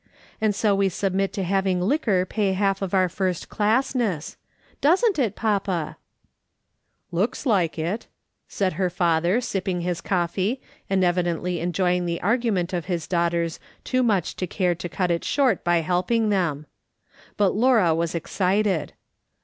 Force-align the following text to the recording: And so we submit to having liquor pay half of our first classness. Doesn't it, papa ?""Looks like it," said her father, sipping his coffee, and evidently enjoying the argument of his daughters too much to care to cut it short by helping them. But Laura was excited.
And 0.41 0.55
so 0.55 0.73
we 0.73 0.89
submit 0.89 1.31
to 1.33 1.43
having 1.43 1.79
liquor 1.79 2.25
pay 2.25 2.53
half 2.53 2.81
of 2.81 2.91
our 2.91 3.07
first 3.07 3.49
classness. 3.49 4.35
Doesn't 4.81 5.19
it, 5.19 5.35
papa 5.35 5.97
?""Looks 7.11 7.45
like 7.45 7.77
it," 7.77 8.07
said 8.47 8.73
her 8.73 8.89
father, 8.89 9.39
sipping 9.41 9.81
his 9.81 10.01
coffee, 10.01 10.59
and 10.89 11.03
evidently 11.03 11.59
enjoying 11.59 12.07
the 12.07 12.19
argument 12.23 12.73
of 12.73 12.85
his 12.85 13.05
daughters 13.07 13.59
too 13.83 14.01
much 14.01 14.35
to 14.37 14.47
care 14.47 14.73
to 14.73 14.89
cut 14.89 15.11
it 15.11 15.23
short 15.23 15.63
by 15.63 15.81
helping 15.81 16.29
them. 16.29 16.65
But 17.37 17.49
Laura 17.53 17.93
was 17.93 18.15
excited. 18.15 18.93